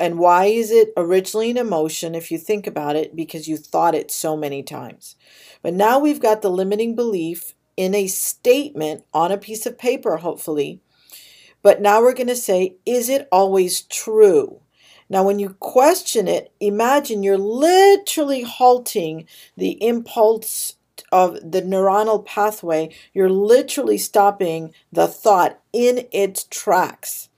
And 0.00 0.18
why 0.18 0.46
is 0.46 0.70
it 0.70 0.92
originally 0.96 1.50
an 1.50 1.56
emotion 1.56 2.14
if 2.14 2.30
you 2.30 2.38
think 2.38 2.66
about 2.66 2.96
it? 2.96 3.14
Because 3.14 3.48
you 3.48 3.56
thought 3.56 3.94
it 3.94 4.10
so 4.10 4.36
many 4.36 4.62
times. 4.62 5.16
But 5.62 5.74
now 5.74 5.98
we've 5.98 6.20
got 6.20 6.42
the 6.42 6.50
limiting 6.50 6.94
belief 6.94 7.54
in 7.78 7.94
a 7.94 8.08
statement 8.08 9.04
on 9.14 9.30
a 9.30 9.38
piece 9.38 9.64
of 9.64 9.78
paper, 9.78 10.16
hopefully. 10.16 10.80
But 11.62 11.80
now 11.80 12.00
we're 12.02 12.12
going 12.12 12.26
to 12.26 12.34
say, 12.34 12.74
is 12.84 13.08
it 13.08 13.28
always 13.30 13.82
true? 13.82 14.60
Now, 15.08 15.22
when 15.22 15.38
you 15.38 15.50
question 15.60 16.26
it, 16.26 16.52
imagine 16.58 17.22
you're 17.22 17.38
literally 17.38 18.42
halting 18.42 19.28
the 19.56 19.82
impulse 19.82 20.74
of 21.12 21.34
the 21.34 21.62
neuronal 21.62 22.26
pathway. 22.26 22.90
You're 23.14 23.30
literally 23.30 23.96
stopping 23.96 24.74
the 24.92 25.06
thought 25.06 25.60
in 25.72 26.08
its 26.10 26.44
tracks. 26.50 27.28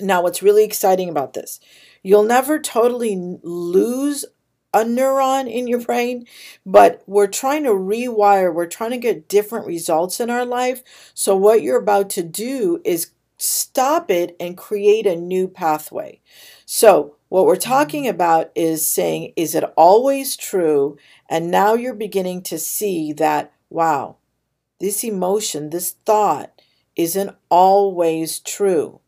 Now, 0.00 0.22
what's 0.22 0.44
really 0.44 0.64
exciting 0.64 1.08
about 1.08 1.34
this, 1.34 1.58
you'll 2.04 2.22
never 2.22 2.60
totally 2.60 3.16
lose 3.42 4.24
a 4.76 4.84
neuron 4.84 5.50
in 5.50 5.66
your 5.66 5.80
brain, 5.80 6.26
but 6.66 7.02
we're 7.06 7.26
trying 7.26 7.64
to 7.64 7.70
rewire, 7.70 8.52
we're 8.52 8.66
trying 8.66 8.90
to 8.90 8.98
get 8.98 9.28
different 9.28 9.66
results 9.66 10.20
in 10.20 10.28
our 10.28 10.44
life. 10.44 10.82
So, 11.14 11.34
what 11.34 11.62
you're 11.62 11.80
about 11.80 12.10
to 12.10 12.22
do 12.22 12.82
is 12.84 13.12
stop 13.38 14.10
it 14.10 14.36
and 14.38 14.56
create 14.56 15.06
a 15.06 15.16
new 15.16 15.48
pathway. 15.48 16.20
So, 16.66 17.16
what 17.28 17.46
we're 17.46 17.56
talking 17.56 18.04
mm. 18.04 18.10
about 18.10 18.50
is 18.54 18.86
saying, 18.86 19.32
is 19.34 19.54
it 19.54 19.64
always 19.76 20.36
true? 20.36 20.98
And 21.28 21.50
now 21.50 21.74
you're 21.74 21.94
beginning 21.94 22.42
to 22.42 22.58
see 22.58 23.12
that, 23.14 23.52
wow, 23.70 24.16
this 24.78 25.02
emotion, 25.02 25.70
this 25.70 25.92
thought 26.04 26.60
isn't 26.96 27.34
always 27.48 28.40
true. 28.40 29.00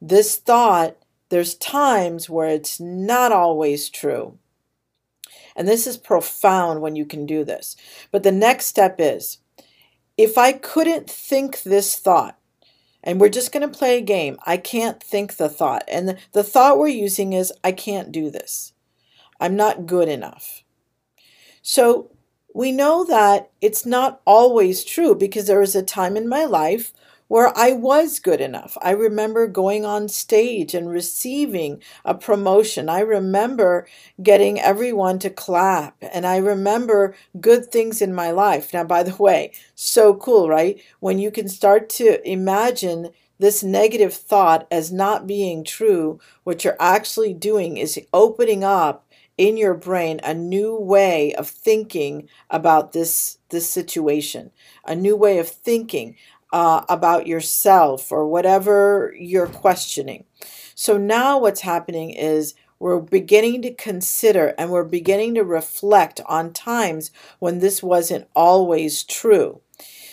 This 0.00 0.36
thought, 0.36 0.96
there's 1.30 1.54
times 1.54 2.28
where 2.28 2.48
it's 2.48 2.80
not 2.80 3.32
always 3.32 3.88
true. 3.88 4.38
And 5.56 5.66
this 5.66 5.86
is 5.86 5.96
profound 5.96 6.80
when 6.80 6.96
you 6.96 7.04
can 7.04 7.26
do 7.26 7.44
this. 7.44 7.76
But 8.10 8.22
the 8.22 8.32
next 8.32 8.66
step 8.66 8.96
is 8.98 9.38
if 10.16 10.36
I 10.36 10.52
couldn't 10.52 11.08
think 11.08 11.62
this 11.62 11.96
thought, 11.96 12.38
and 13.02 13.20
we're 13.20 13.30
just 13.30 13.52
going 13.52 13.68
to 13.68 13.78
play 13.78 13.96
a 13.96 14.02
game, 14.02 14.36
I 14.44 14.56
can't 14.58 15.02
think 15.02 15.36
the 15.36 15.48
thought. 15.48 15.84
And 15.88 16.08
the, 16.08 16.18
the 16.32 16.44
thought 16.44 16.78
we're 16.78 16.88
using 16.88 17.32
is 17.32 17.52
I 17.64 17.72
can't 17.72 18.12
do 18.12 18.30
this. 18.30 18.72
I'm 19.40 19.56
not 19.56 19.86
good 19.86 20.08
enough. 20.08 20.62
So 21.62 22.10
we 22.54 22.72
know 22.72 23.04
that 23.04 23.50
it's 23.60 23.86
not 23.86 24.20
always 24.26 24.84
true 24.84 25.14
because 25.14 25.46
there 25.46 25.60
was 25.60 25.74
a 25.74 25.82
time 25.82 26.16
in 26.16 26.28
my 26.28 26.44
life 26.44 26.92
where 27.30 27.56
I 27.56 27.70
was 27.70 28.18
good 28.18 28.40
enough. 28.40 28.76
I 28.82 28.90
remember 28.90 29.46
going 29.46 29.84
on 29.84 30.08
stage 30.08 30.74
and 30.74 30.90
receiving 30.90 31.80
a 32.04 32.12
promotion. 32.12 32.88
I 32.88 33.02
remember 33.02 33.86
getting 34.20 34.58
everyone 34.60 35.20
to 35.20 35.30
clap, 35.30 35.96
and 36.02 36.26
I 36.26 36.38
remember 36.38 37.14
good 37.40 37.70
things 37.70 38.02
in 38.02 38.12
my 38.12 38.32
life. 38.32 38.74
Now, 38.74 38.82
by 38.82 39.04
the 39.04 39.14
way, 39.14 39.52
so 39.76 40.12
cool, 40.12 40.48
right? 40.48 40.82
When 40.98 41.20
you 41.20 41.30
can 41.30 41.48
start 41.48 41.88
to 41.90 42.20
imagine 42.28 43.10
this 43.38 43.62
negative 43.62 44.12
thought 44.12 44.66
as 44.68 44.90
not 44.90 45.28
being 45.28 45.62
true, 45.62 46.18
what 46.42 46.64
you're 46.64 46.76
actually 46.80 47.32
doing 47.32 47.76
is 47.76 48.00
opening 48.12 48.64
up 48.64 49.06
in 49.38 49.56
your 49.56 49.74
brain 49.74 50.20
a 50.24 50.34
new 50.34 50.74
way 50.74 51.32
of 51.34 51.48
thinking 51.48 52.28
about 52.50 52.92
this 52.92 53.38
this 53.48 53.68
situation 53.70 54.50
a 54.84 54.94
new 54.94 55.16
way 55.16 55.38
of 55.38 55.48
thinking 55.48 56.14
uh, 56.52 56.84
about 56.88 57.26
yourself 57.26 58.10
or 58.10 58.26
whatever 58.26 59.14
you're 59.18 59.46
questioning. 59.46 60.24
So 60.74 60.96
now 60.96 61.38
what's 61.38 61.60
happening 61.60 62.10
is 62.10 62.54
we're 62.78 63.00
beginning 63.00 63.62
to 63.62 63.74
consider 63.74 64.54
and 64.56 64.70
we're 64.70 64.84
beginning 64.84 65.34
to 65.34 65.44
reflect 65.44 66.20
on 66.26 66.52
times 66.52 67.10
when 67.38 67.58
this 67.58 67.82
wasn't 67.82 68.28
always 68.34 69.02
true. 69.02 69.60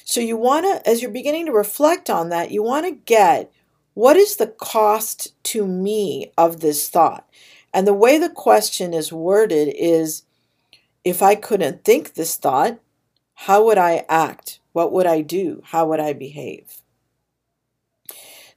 So 0.03 0.20
you 0.20 0.38
want 0.38 0.65
to, 0.65 0.89
as 0.89 1.01
you're 1.01 1.12
beginning 1.12 1.46
to 1.48 1.51
reflect 1.51 2.10
on 2.10 2.29
that, 2.29 2.51
you 2.51 2.62
want 2.62 2.86
to 2.86 2.91
get 2.91 3.51
what 3.94 4.15
is 4.15 4.36
the 4.36 4.48
cost 4.48 5.34
to 5.46 5.65
me 5.65 6.32
of 6.38 6.60
this 6.60 6.88
thought? 6.88 7.27
And 7.74 7.88
the 7.88 7.94
way 7.94 8.20
the 8.20 8.29
question 8.29 8.94
is 8.94 9.12
worded 9.12 9.74
is 9.75 10.24
if 11.03 11.22
I 11.24 11.36
couldn't 11.36 11.84
think 11.84 12.13
this 12.13 12.36
thought, 12.36 12.79
how 13.34 13.65
would 13.65 13.77
I 13.77 14.06
act? 14.08 14.60
What 14.77 14.91
would 14.91 15.07
I 15.07 15.22
do? 15.22 15.63
How 15.65 15.88
would 15.88 16.00
I 16.00 16.13
behave? 16.13 16.84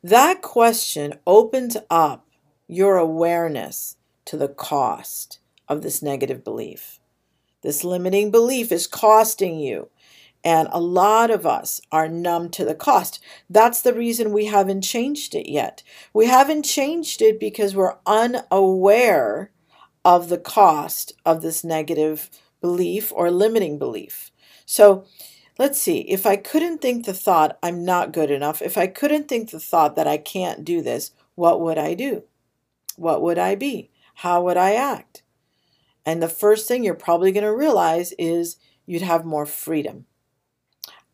That 0.02 0.42
question 0.42 1.14
opens 1.26 1.78
up 1.88 2.28
your 2.68 2.98
awareness 2.98 3.96
to 4.26 4.36
the 4.36 4.48
cost 4.48 5.38
of 5.66 5.80
this 5.80 6.02
negative 6.02 6.44
belief. 6.44 7.00
This 7.62 7.84
limiting 7.84 8.30
belief 8.30 8.70
is 8.70 8.86
costing 8.86 9.58
you. 9.60 9.88
And 10.44 10.68
a 10.70 10.78
lot 10.78 11.30
of 11.30 11.46
us 11.46 11.80
are 11.90 12.06
numb 12.06 12.50
to 12.50 12.66
the 12.66 12.74
cost. 12.74 13.18
That's 13.48 13.80
the 13.80 13.94
reason 13.94 14.30
we 14.30 14.44
haven't 14.44 14.82
changed 14.82 15.34
it 15.34 15.50
yet. 15.50 15.82
We 16.12 16.26
haven't 16.26 16.64
changed 16.64 17.22
it 17.22 17.40
because 17.40 17.74
we're 17.74 17.96
unaware 18.04 19.52
of 20.04 20.28
the 20.28 20.36
cost 20.36 21.14
of 21.24 21.40
this 21.40 21.64
negative 21.64 22.28
belief 22.60 23.10
or 23.10 23.30
limiting 23.30 23.78
belief. 23.78 24.30
So 24.66 25.06
Let's 25.60 25.78
see, 25.78 25.98
if 26.08 26.24
I 26.24 26.36
couldn't 26.36 26.78
think 26.80 27.04
the 27.04 27.12
thought, 27.12 27.58
I'm 27.62 27.84
not 27.84 28.14
good 28.14 28.30
enough, 28.30 28.62
if 28.62 28.78
I 28.78 28.86
couldn't 28.86 29.28
think 29.28 29.50
the 29.50 29.60
thought 29.60 29.94
that 29.94 30.06
I 30.06 30.16
can't 30.16 30.64
do 30.64 30.80
this, 30.80 31.10
what 31.34 31.60
would 31.60 31.76
I 31.76 31.92
do? 31.92 32.22
What 32.96 33.20
would 33.20 33.36
I 33.36 33.56
be? 33.56 33.90
How 34.14 34.42
would 34.42 34.56
I 34.56 34.72
act? 34.72 35.22
And 36.06 36.22
the 36.22 36.30
first 36.30 36.66
thing 36.66 36.82
you're 36.82 36.94
probably 36.94 37.30
going 37.30 37.44
to 37.44 37.54
realize 37.54 38.12
is 38.12 38.56
you'd 38.86 39.02
have 39.02 39.26
more 39.26 39.44
freedom. 39.44 40.06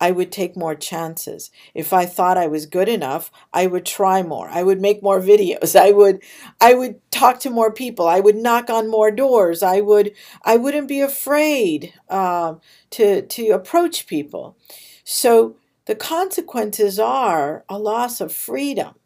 I 0.00 0.10
would 0.10 0.30
take 0.30 0.56
more 0.56 0.74
chances. 0.74 1.50
If 1.74 1.92
I 1.92 2.04
thought 2.04 2.36
I 2.36 2.46
was 2.46 2.66
good 2.66 2.88
enough, 2.88 3.30
I 3.52 3.66
would 3.66 3.86
try 3.86 4.22
more. 4.22 4.48
I 4.48 4.62
would 4.62 4.80
make 4.80 5.02
more 5.02 5.20
videos. 5.20 5.74
I 5.80 5.90
would 5.90 6.22
I 6.60 6.74
would 6.74 7.00
talk 7.10 7.40
to 7.40 7.50
more 7.50 7.72
people. 7.72 8.06
I 8.06 8.20
would 8.20 8.36
knock 8.36 8.68
on 8.68 8.90
more 8.90 9.10
doors. 9.10 9.62
I 9.62 9.80
would 9.80 10.12
I 10.42 10.56
wouldn't 10.56 10.88
be 10.88 11.00
afraid 11.00 11.94
uh, 12.08 12.56
to 12.90 13.22
to 13.22 13.48
approach 13.50 14.06
people. 14.06 14.56
So 15.04 15.56
the 15.86 15.94
consequences 15.94 16.98
are 16.98 17.64
a 17.68 17.78
loss 17.78 18.20
of 18.20 18.34
freedom, 18.34 18.96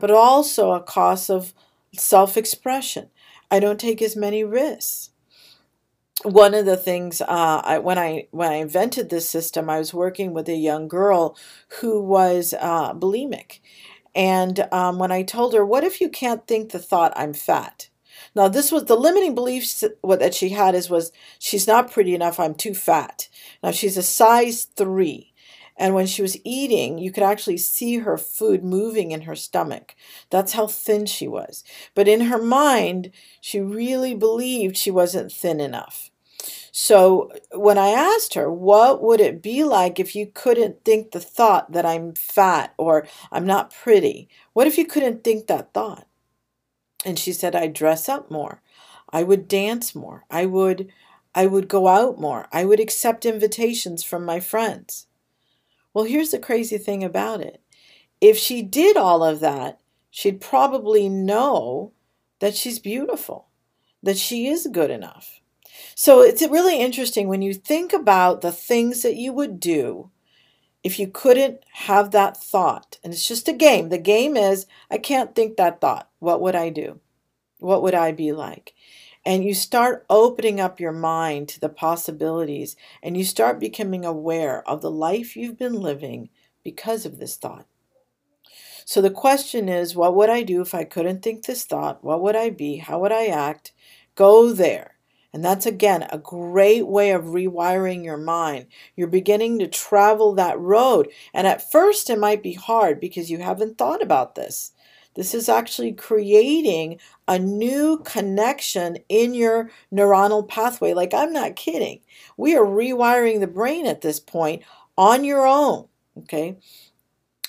but 0.00 0.10
also 0.10 0.72
a 0.72 0.82
cost 0.82 1.30
of 1.30 1.52
self-expression. 1.92 3.10
I 3.50 3.60
don't 3.60 3.80
take 3.80 4.00
as 4.00 4.16
many 4.16 4.42
risks 4.44 5.09
one 6.24 6.54
of 6.54 6.66
the 6.66 6.76
things 6.76 7.20
uh, 7.20 7.62
I, 7.64 7.78
when 7.78 7.98
I 7.98 8.28
when 8.30 8.50
I 8.50 8.56
invented 8.56 9.10
this 9.10 9.28
system, 9.28 9.70
I 9.70 9.78
was 9.78 9.94
working 9.94 10.34
with 10.34 10.48
a 10.48 10.56
young 10.56 10.88
girl 10.88 11.36
who 11.80 12.02
was 12.02 12.54
uh, 12.60 12.94
bulimic, 12.94 13.60
and 14.14 14.66
um, 14.72 14.98
when 14.98 15.12
I 15.12 15.22
told 15.22 15.54
her, 15.54 15.64
"What 15.64 15.84
if 15.84 16.00
you 16.00 16.08
can't 16.10 16.46
think 16.46 16.70
the 16.72 16.78
thought 16.78 17.12
I'm 17.16 17.32
fat?" 17.34 17.88
Now 18.34 18.48
this 18.48 18.70
was 18.70 18.84
the 18.84 18.96
limiting 18.96 19.34
beliefs 19.34 19.82
that 20.04 20.34
she 20.34 20.50
had 20.50 20.74
is 20.74 20.90
was 20.90 21.12
she's 21.38 21.66
not 21.66 21.90
pretty 21.90 22.14
enough. 22.14 22.38
I'm 22.38 22.54
too 22.54 22.74
fat. 22.74 23.28
Now 23.62 23.70
she's 23.72 23.96
a 23.96 24.02
size 24.02 24.64
three. 24.64 25.32
And 25.76 25.94
when 25.94 26.06
she 26.06 26.20
was 26.20 26.36
eating, 26.44 26.98
you 26.98 27.10
could 27.10 27.22
actually 27.22 27.56
see 27.56 27.98
her 27.98 28.18
food 28.18 28.62
moving 28.62 29.12
in 29.12 29.22
her 29.22 29.34
stomach. 29.34 29.94
That's 30.28 30.52
how 30.52 30.66
thin 30.66 31.06
she 31.06 31.26
was. 31.26 31.64
But 31.94 32.06
in 32.06 32.22
her 32.22 32.42
mind, 32.42 33.12
she 33.40 33.60
really 33.60 34.14
believed 34.14 34.76
she 34.76 34.90
wasn't 34.90 35.32
thin 35.32 35.58
enough. 35.60 36.09
So 36.72 37.32
when 37.52 37.78
I 37.78 37.88
asked 37.88 38.34
her, 38.34 38.50
what 38.50 39.02
would 39.02 39.20
it 39.20 39.42
be 39.42 39.64
like 39.64 39.98
if 39.98 40.14
you 40.14 40.26
couldn't 40.26 40.84
think 40.84 41.10
the 41.10 41.20
thought 41.20 41.72
that 41.72 41.84
I'm 41.84 42.14
fat 42.14 42.74
or 42.76 43.06
I'm 43.32 43.46
not 43.46 43.74
pretty? 43.74 44.28
What 44.52 44.66
if 44.66 44.78
you 44.78 44.86
couldn't 44.86 45.24
think 45.24 45.46
that 45.46 45.74
thought? 45.74 46.06
And 47.04 47.18
she 47.18 47.32
said, 47.32 47.56
I'd 47.56 47.72
dress 47.72 48.08
up 48.08 48.30
more. 48.30 48.62
I 49.12 49.22
would 49.22 49.48
dance 49.48 49.94
more. 49.94 50.24
I 50.30 50.46
would 50.46 50.90
I 51.34 51.46
would 51.46 51.68
go 51.68 51.86
out 51.86 52.20
more. 52.20 52.48
I 52.52 52.64
would 52.64 52.80
accept 52.80 53.24
invitations 53.24 54.02
from 54.02 54.24
my 54.24 54.40
friends. 54.40 55.06
Well, 55.94 56.04
here's 56.04 56.32
the 56.32 56.40
crazy 56.40 56.76
thing 56.76 57.04
about 57.04 57.40
it. 57.40 57.62
If 58.20 58.36
she 58.36 58.62
did 58.62 58.96
all 58.96 59.22
of 59.22 59.40
that, 59.40 59.80
she'd 60.10 60.40
probably 60.40 61.08
know 61.08 61.92
that 62.40 62.56
she's 62.56 62.78
beautiful, 62.78 63.48
that 64.02 64.18
she 64.18 64.48
is 64.48 64.68
good 64.72 64.90
enough. 64.90 65.39
So 66.02 66.22
it's 66.22 66.40
really 66.40 66.80
interesting 66.80 67.28
when 67.28 67.42
you 67.42 67.52
think 67.52 67.92
about 67.92 68.40
the 68.40 68.52
things 68.52 69.02
that 69.02 69.16
you 69.16 69.34
would 69.34 69.60
do 69.60 70.10
if 70.82 70.98
you 70.98 71.06
couldn't 71.06 71.62
have 71.72 72.10
that 72.12 72.38
thought, 72.38 72.98
and 73.04 73.12
it's 73.12 73.28
just 73.28 73.48
a 73.48 73.52
game, 73.52 73.90
the 73.90 73.98
game 73.98 74.34
is 74.34 74.64
I 74.90 74.96
can't 74.96 75.34
think 75.34 75.58
that 75.58 75.78
thought. 75.78 76.08
What 76.18 76.40
would 76.40 76.54
I 76.56 76.70
do? 76.70 77.00
What 77.58 77.82
would 77.82 77.92
I 77.92 78.12
be 78.12 78.32
like? 78.32 78.72
And 79.26 79.44
you 79.44 79.52
start 79.52 80.06
opening 80.08 80.58
up 80.58 80.80
your 80.80 80.92
mind 80.92 81.48
to 81.50 81.60
the 81.60 81.68
possibilities 81.68 82.76
and 83.02 83.14
you 83.14 83.22
start 83.22 83.60
becoming 83.60 84.06
aware 84.06 84.66
of 84.66 84.80
the 84.80 84.90
life 84.90 85.36
you've 85.36 85.58
been 85.58 85.74
living 85.74 86.30
because 86.64 87.04
of 87.04 87.18
this 87.18 87.36
thought. 87.36 87.66
So 88.86 89.02
the 89.02 89.10
question 89.10 89.68
is 89.68 89.94
what 89.94 90.16
would 90.16 90.30
I 90.30 90.44
do 90.44 90.62
if 90.62 90.74
I 90.74 90.84
couldn't 90.84 91.20
think 91.20 91.44
this 91.44 91.66
thought? 91.66 92.02
What 92.02 92.22
would 92.22 92.36
I 92.36 92.48
be? 92.48 92.78
How 92.78 92.98
would 93.00 93.12
I 93.12 93.26
act? 93.26 93.72
Go 94.14 94.54
there. 94.54 94.94
And 95.32 95.44
that's 95.44 95.66
again 95.66 96.06
a 96.10 96.18
great 96.18 96.86
way 96.86 97.12
of 97.12 97.26
rewiring 97.26 98.04
your 98.04 98.16
mind. 98.16 98.66
You're 98.96 99.08
beginning 99.08 99.58
to 99.60 99.68
travel 99.68 100.34
that 100.34 100.58
road. 100.58 101.08
And 101.32 101.46
at 101.46 101.70
first, 101.70 102.10
it 102.10 102.18
might 102.18 102.42
be 102.42 102.54
hard 102.54 102.98
because 103.00 103.30
you 103.30 103.38
haven't 103.38 103.78
thought 103.78 104.02
about 104.02 104.34
this. 104.34 104.72
This 105.14 105.34
is 105.34 105.48
actually 105.48 105.92
creating 105.92 107.00
a 107.26 107.38
new 107.38 107.98
connection 108.04 108.98
in 109.08 109.34
your 109.34 109.70
neuronal 109.92 110.48
pathway. 110.48 110.94
Like, 110.94 111.12
I'm 111.12 111.32
not 111.32 111.56
kidding. 111.56 112.00
We 112.36 112.56
are 112.56 112.64
rewiring 112.64 113.40
the 113.40 113.46
brain 113.46 113.86
at 113.86 114.02
this 114.02 114.20
point 114.20 114.62
on 114.96 115.24
your 115.24 115.46
own. 115.46 115.88
Okay. 116.18 116.58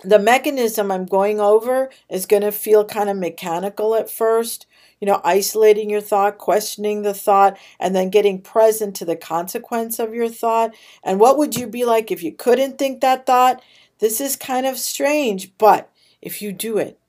The 0.04 0.20
mechanism 0.20 0.92
I'm 0.92 1.06
going 1.06 1.40
over 1.40 1.92
is 2.10 2.26
going 2.26 2.42
to 2.42 2.52
feel 2.52 2.84
kind 2.84 3.10
of 3.10 3.18
mechanical 3.18 3.94
at 3.94 4.10
first 4.10 4.66
you 5.01 5.08
know, 5.08 5.20
isolating 5.25 5.89
your 5.89 6.01
thought, 6.01 6.38
questioning 6.38 7.01
the 7.01 7.13
thought, 7.13 7.58
and 7.79 7.96
then 7.96 8.10
getting 8.10 8.41
present 8.41 8.96
to 8.98 9.05
the 9.05 9.17
consequence 9.17 10.00
of 10.00 10.13
your 10.13 10.29
thought. 10.29 10.74
And 11.03 11.20
what 11.20 11.38
would 11.38 11.58
you 11.58 11.67
be 11.67 11.84
like 11.84 12.12
if 12.12 12.24
you 12.24 12.31
couldn't 12.31 12.77
think 12.77 13.01
that 13.01 13.25
thought? 13.25 13.62
This 14.00 14.22
is 14.22 14.36
kind 14.38 14.65
of 14.65 14.77
strange, 14.77 15.58
but 15.58 15.91
if 16.22 16.41
you 16.41 16.53
do 16.53 16.77
it, 16.77 17.00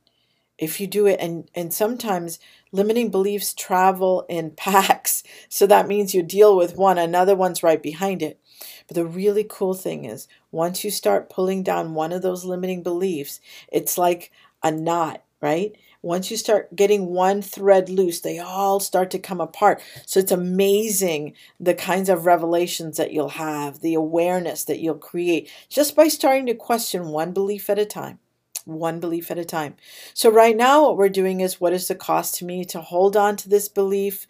if 0.58 0.80
you 0.80 0.86
do 0.86 1.06
it, 1.06 1.18
and, 1.20 1.50
and 1.54 1.72
sometimes 1.72 2.38
limiting 2.72 3.10
beliefs 3.10 3.54
travel 3.54 4.24
in 4.28 4.50
packs. 4.56 5.22
So 5.48 5.66
that 5.66 5.88
means 5.88 6.14
you 6.14 6.22
deal 6.22 6.56
with 6.56 6.76
one, 6.76 6.98
another 6.98 7.36
one's 7.36 7.62
right 7.62 7.82
behind 7.82 8.22
it. 8.22 8.40
But 8.88 8.96
the 8.96 9.06
really 9.06 9.44
cool 9.48 9.74
thing 9.74 10.04
is, 10.04 10.28
once 10.50 10.84
you 10.84 10.90
start 10.90 11.30
pulling 11.30 11.62
down 11.62 11.94
one 11.94 12.12
of 12.12 12.22
those 12.22 12.44
limiting 12.44 12.82
beliefs, 12.82 13.40
it's 13.70 13.98
like 13.98 14.30
a 14.62 14.70
knot, 14.70 15.22
right? 15.40 15.76
Once 16.02 16.32
you 16.32 16.36
start 16.36 16.74
getting 16.74 17.06
one 17.06 17.40
thread 17.40 17.88
loose, 17.88 18.20
they 18.20 18.38
all 18.38 18.80
start 18.80 19.10
to 19.10 19.18
come 19.18 19.40
apart. 19.40 19.80
So 20.04 20.18
it's 20.18 20.32
amazing 20.32 21.34
the 21.60 21.74
kinds 21.74 22.08
of 22.08 22.26
revelations 22.26 22.96
that 22.96 23.12
you'll 23.12 23.30
have, 23.30 23.80
the 23.80 23.94
awareness 23.94 24.64
that 24.64 24.80
you'll 24.80 24.96
create 24.96 25.48
just 25.68 25.94
by 25.94 26.08
starting 26.08 26.46
to 26.46 26.54
question 26.54 27.08
one 27.08 27.32
belief 27.32 27.70
at 27.70 27.78
a 27.78 27.86
time. 27.86 28.18
One 28.64 29.00
belief 29.00 29.30
at 29.30 29.38
a 29.38 29.44
time. 29.44 29.74
So, 30.14 30.30
right 30.30 30.56
now, 30.56 30.82
what 30.82 30.96
we're 30.96 31.08
doing 31.08 31.40
is 31.40 31.60
what 31.60 31.72
is 31.72 31.88
the 31.88 31.96
cost 31.96 32.36
to 32.36 32.44
me 32.44 32.64
to 32.66 32.80
hold 32.80 33.16
on 33.16 33.34
to 33.38 33.48
this 33.48 33.68
belief? 33.68 34.28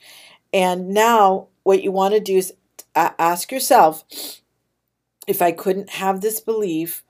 And 0.55 0.89
now, 0.89 1.49
what 1.65 1.83
you 1.83 1.93
want 1.93 2.15
to 2.15 2.21
do 2.21 2.39
is 2.39 2.55
ask 2.95 3.53
yourself 3.53 4.05
if 5.27 5.43
I 5.43 5.53
couldn't 5.53 5.91
have 5.91 6.23
this 6.23 6.41
belief, 6.41 7.05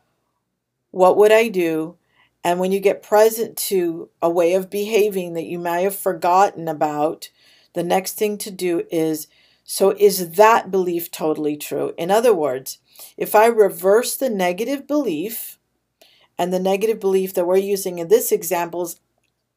what 0.91 1.17
would 1.17 1.31
I 1.31 1.47
do? 1.47 1.97
And 2.45 2.59
when 2.59 2.73
you 2.73 2.81
get 2.81 3.03
present 3.03 3.57
to 3.57 4.11
a 4.21 4.29
way 4.29 4.55
of 4.55 4.71
behaving 4.71 5.35
that 5.35 5.45
you 5.45 5.59
may 5.59 5.85
have 5.85 5.95
forgotten 5.95 6.67
about, 6.67 7.31
the 7.75 7.85
next 7.85 8.15
thing 8.15 8.37
to 8.39 8.51
do 8.51 8.85
is 8.91 9.29
so 9.65 9.91
is 9.99 10.33
that 10.33 10.71
belief 10.71 11.11
totally 11.11 11.57
true? 11.57 11.95
In 11.97 12.11
other 12.11 12.35
words, 12.35 12.79
if 13.17 13.35
I 13.35 13.47
reverse 13.47 14.17
the 14.17 14.29
negative 14.29 14.87
belief, 14.87 15.59
and 16.39 16.53
the 16.53 16.59
negative 16.59 16.99
belief 16.99 17.35
that 17.35 17.47
we're 17.47 17.57
using 17.57 17.99
in 17.99 18.09
this 18.09 18.33
example 18.33 18.83
is 18.83 18.99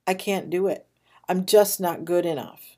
I 0.05 0.13
can't 0.13 0.49
do 0.49 0.67
it. 0.67 0.85
I'm 1.27 1.45
just 1.45 1.79
not 1.79 2.05
good 2.05 2.25
enough. 2.25 2.77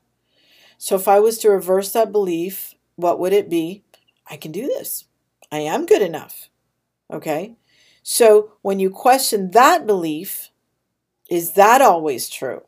So 0.78 0.96
if 0.96 1.08
I 1.08 1.20
was 1.20 1.38
to 1.38 1.50
reverse 1.50 1.92
that 1.92 2.12
belief, 2.12 2.74
what 2.96 3.18
would 3.18 3.32
it 3.32 3.50
be? 3.50 3.84
I 4.30 4.36
can 4.36 4.52
do 4.52 4.66
this. 4.66 5.04
I 5.50 5.58
am 5.58 5.86
good 5.86 6.02
enough. 6.02 6.48
Okay? 7.12 7.56
So 8.10 8.52
when 8.62 8.78
you 8.80 8.88
question 8.88 9.50
that 9.50 9.86
belief, 9.86 10.48
is 11.28 11.52
that 11.52 11.82
always 11.82 12.30
true? 12.30 12.62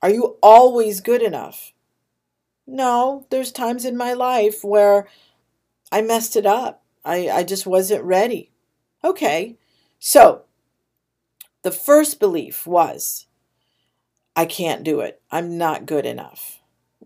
Are 0.00 0.08
you 0.08 0.38
always 0.42 1.02
good 1.02 1.20
enough? 1.20 1.74
No, 2.66 3.26
there's 3.28 3.52
times 3.52 3.84
in 3.84 3.94
my 3.94 4.14
life 4.14 4.64
where 4.64 5.06
I 5.92 6.00
messed 6.00 6.34
it 6.34 6.46
up. 6.46 6.82
I, 7.04 7.28
I 7.28 7.42
just 7.42 7.66
wasn't 7.66 8.04
ready. 8.04 8.52
Okay, 9.04 9.58
so 9.98 10.44
the 11.60 11.70
first 11.70 12.18
belief 12.18 12.66
was 12.66 13.26
I 14.34 14.46
can't 14.46 14.82
do 14.82 15.00
it. 15.00 15.20
I'm 15.30 15.58
not 15.58 15.84
good 15.84 16.06
enough. 16.06 16.60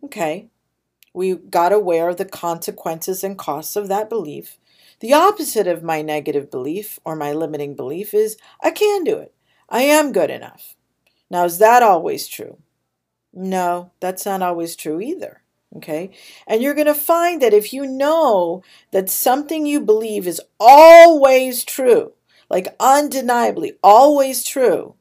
Okay, 0.05 0.47
we 1.13 1.35
got 1.35 1.73
aware 1.73 2.09
of 2.09 2.19
the 2.19 2.25
consequences 2.25 3.25
and 3.25 3.37
costs 3.37 3.75
of 3.75 3.89
that 3.89 4.09
belief. 4.09 4.59
The 5.01 5.13
opposite 5.13 5.67
of 5.67 5.83
my 5.83 6.03
negative 6.03 6.51
belief 6.51 6.99
or 7.05 7.15
my 7.15 7.33
limiting 7.33 7.77
belief 7.77 8.13
is 8.13 8.37
I 8.63 8.71
can 8.71 9.05
do 9.05 9.19
it. 9.19 9.35
I 9.69 9.83
am 9.83 10.13
good 10.13 10.31
enough. 10.31 10.75
Now, 11.31 11.45
is 11.45 11.59
that 11.59 11.83
always 11.83 12.27
true? 12.27 12.59
No, 13.33 13.93
that's 14.01 14.25
not 14.25 14.43
always 14.43 14.75
true 14.75 15.01
either. 15.01 15.43
Okay. 15.77 16.11
And 16.47 16.63
you're 16.63 16.75
going 16.75 16.87
to 16.87 16.95
find 16.95 17.43
that 17.43 17.53
if 17.53 17.73
you 17.73 17.87
know 17.87 18.63
that 18.91 19.11
something 19.11 19.67
you 19.67 19.81
believe 19.81 20.27
is 20.27 20.41
always 20.59 21.63
true, 21.63 22.15
like 22.49 22.75
undeniably 22.81 23.75
always 23.83 24.43
true, 24.43 24.95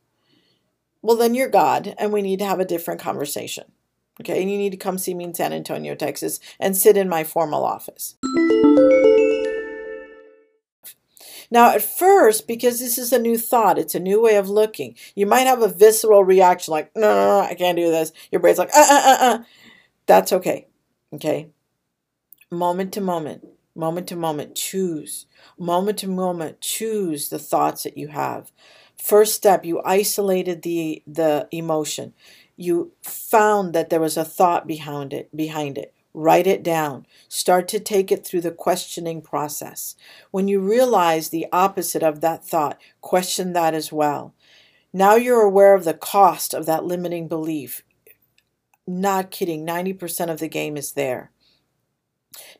well, 1.02 1.16
then 1.16 1.34
you're 1.34 1.48
God 1.48 1.96
and 1.98 2.12
we 2.12 2.22
need 2.22 2.40
to 2.40 2.46
have 2.46 2.60
a 2.60 2.66
different 2.66 3.00
conversation. 3.00 3.72
Okay. 4.20 4.42
And 4.42 4.52
you 4.52 4.58
need 4.58 4.72
to 4.72 4.78
come 4.78 4.98
see 4.98 5.14
me 5.14 5.24
in 5.24 5.34
San 5.34 5.54
Antonio, 5.54 5.96
Texas 5.96 6.40
and 6.60 6.76
sit 6.76 6.98
in 6.98 7.08
my 7.08 7.24
formal 7.24 7.64
office. 7.64 8.16
Now, 11.50 11.72
at 11.74 11.82
first, 11.82 12.48
because 12.48 12.80
this 12.80 12.98
is 12.98 13.14
a 13.14 13.20
new 13.20 13.38
thought, 13.38 13.78
it's 13.80 13.96
a 13.96 14.00
new 14.00 14.22
way 14.22 14.36
of 14.36 14.50
looking, 14.50 14.96
you 15.16 15.26
might 15.26 15.48
have 15.48 15.62
a 15.62 15.68
visceral 15.68 16.24
reaction 16.24 16.72
like, 16.72 16.92
no, 16.96 17.40
I 17.40 17.54
can't 17.56 17.78
do 17.78 17.90
this. 17.92 18.12
Your 18.32 18.42
brain's 18.42 18.58
like, 18.58 18.72
uh, 18.76 18.88
uh, 18.90 19.02
uh, 19.06 19.18
uh. 19.22 19.44
That's 20.08 20.34
okay. 20.34 20.68
Okay. 21.14 21.50
Moment 22.52 22.94
to 22.94 23.02
moment, 23.02 23.46
moment 23.76 24.08
to 24.08 24.16
moment, 24.16 24.56
choose. 24.56 25.26
Moment 25.58 25.98
to 26.00 26.08
moment, 26.08 26.62
choose 26.62 27.30
the 27.30 27.40
thoughts 27.40 27.84
that 27.84 27.98
you 27.98 28.08
have. 28.10 28.52
First 28.98 29.36
step, 29.36 29.66
you 29.66 29.82
isolated 29.84 30.62
the, 30.62 31.04
the 31.06 31.48
emotion. 31.52 32.14
You 32.56 32.94
found 33.04 33.74
that 33.74 33.90
there 33.90 34.00
was 34.00 34.18
a 34.18 34.26
thought 34.26 34.66
behind 34.66 35.14
it, 35.14 35.36
behind 35.36 35.78
it. 35.78 35.94
Write 36.20 36.48
it 36.48 36.64
down. 36.64 37.06
Start 37.30 37.68
to 37.68 37.80
take 37.80 38.12
it 38.12 38.26
through 38.26 38.42
the 38.42 38.50
questioning 38.50 39.22
process. 39.22 39.96
When 40.32 40.48
you 40.48 40.60
realize 40.60 41.30
the 41.30 41.46
opposite 41.54 42.02
of 42.02 42.22
that 42.22 42.44
thought, 42.44 42.82
question 43.02 43.54
that 43.54 43.76
as 43.76 43.92
well. 43.92 44.34
Now 44.92 45.14
you're 45.14 45.44
aware 45.44 45.76
of 45.76 45.84
the 45.84 45.94
cost 45.94 46.56
of 46.56 46.66
that 46.66 46.84
limiting 46.84 47.28
belief. 47.28 47.84
Not 48.88 49.30
kidding, 49.30 49.64
90% 49.64 50.32
of 50.32 50.40
the 50.40 50.48
game 50.48 50.76
is 50.76 50.94
there. 50.94 51.30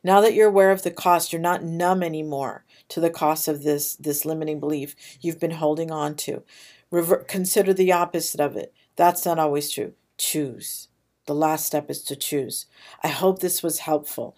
Now 0.04 0.20
that 0.20 0.34
you're 0.34 0.46
aware 0.46 0.70
of 0.70 0.84
the 0.84 0.92
cost, 0.92 1.32
you're 1.32 1.42
not 1.42 1.64
numb 1.64 2.04
anymore 2.04 2.64
to 2.90 3.00
the 3.00 3.10
cost 3.10 3.48
of 3.48 3.64
this, 3.64 3.96
this 3.96 4.24
limiting 4.24 4.60
belief 4.60 4.94
you've 5.20 5.40
been 5.40 5.50
holding 5.50 5.90
on 5.90 6.14
to. 6.14 6.44
Rever- 6.92 7.24
consider 7.26 7.74
the 7.74 7.90
opposite 7.90 8.38
of 8.38 8.54
it. 8.54 8.72
That's 8.94 9.26
not 9.26 9.40
always 9.40 9.68
true. 9.68 9.94
Choose. 10.16 10.86
The 11.28 11.34
last 11.34 11.66
step 11.66 11.90
is 11.90 12.02
to 12.04 12.16
choose. 12.16 12.64
I 13.04 13.08
hope 13.08 13.40
this 13.40 13.62
was 13.62 13.80
helpful. 13.80 14.34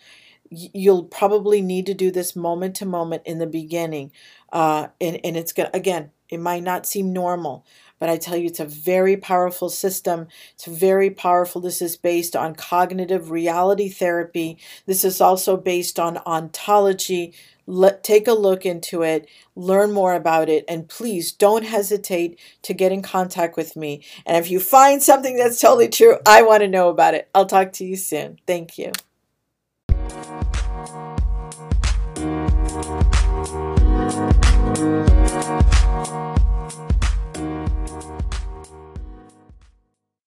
You'll 0.50 1.04
probably 1.04 1.62
need 1.62 1.86
to 1.86 1.94
do 1.94 2.10
this 2.10 2.34
moment 2.34 2.74
to 2.76 2.84
moment 2.84 3.22
in 3.24 3.38
the 3.38 3.46
beginning. 3.46 4.10
Uh, 4.52 4.88
and, 5.00 5.20
and 5.22 5.36
it's 5.36 5.52
to, 5.52 5.70
again, 5.72 6.10
it 6.28 6.40
might 6.40 6.64
not 6.64 6.86
seem 6.86 7.12
normal, 7.12 7.64
but 8.00 8.08
I 8.08 8.16
tell 8.16 8.36
you, 8.36 8.46
it's 8.46 8.58
a 8.58 8.64
very 8.64 9.16
powerful 9.16 9.68
system. 9.68 10.26
It's 10.54 10.64
very 10.64 11.10
powerful. 11.10 11.60
This 11.60 11.80
is 11.80 11.96
based 11.96 12.34
on 12.34 12.56
cognitive 12.56 13.30
reality 13.30 13.88
therapy. 13.88 14.58
This 14.86 15.04
is 15.04 15.20
also 15.20 15.56
based 15.56 16.00
on 16.00 16.18
ontology, 16.26 17.32
let, 17.66 18.02
take 18.02 18.26
a 18.26 18.32
look 18.32 18.66
into 18.66 19.02
it, 19.02 19.28
learn 19.54 19.92
more 19.92 20.14
about 20.14 20.48
it, 20.48 20.64
and 20.66 20.88
please 20.88 21.30
don't 21.30 21.64
hesitate 21.64 22.40
to 22.62 22.74
get 22.74 22.90
in 22.90 23.02
contact 23.02 23.56
with 23.56 23.76
me. 23.76 24.02
And 24.26 24.36
if 24.36 24.50
you 24.50 24.58
find 24.58 25.00
something 25.00 25.36
that's 25.36 25.60
totally 25.60 25.88
true, 25.88 26.16
I 26.26 26.42
want 26.42 26.62
to 26.62 26.68
know 26.68 26.88
about 26.88 27.14
it. 27.14 27.28
I'll 27.32 27.46
talk 27.46 27.72
to 27.74 27.84
you 27.84 27.94
soon. 27.94 28.40
Thank 28.46 28.76
you. 28.76 28.90